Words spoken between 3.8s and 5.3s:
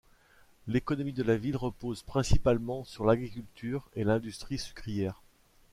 et l'industrie sucrière.